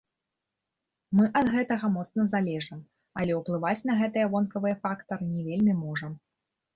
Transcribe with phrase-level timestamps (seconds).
[1.17, 2.79] Мы ад гэтага моцна залежым,
[3.23, 6.11] але ўплываць на гэтыя вонкавыя фактары не вельмі можам.